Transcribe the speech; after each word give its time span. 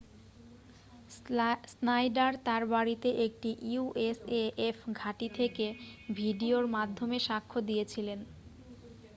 Snyder 1.71 2.31
তার 2.45 2.63
বাড়িতে 2.73 3.09
একটি 3.25 3.49
usaf 3.75 4.77
ঘাঁটি 4.99 5.27
থেকে 5.39 5.65
ভিডিওর 6.11 6.65
মাধ্যমে 6.75 7.17
সাক্ষ্য 7.27 7.57
দিয়েছিলেন 7.69 8.19